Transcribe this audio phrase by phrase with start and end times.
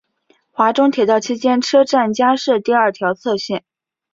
[0.49, 3.63] 华中铁道期间车站加设第二条侧线。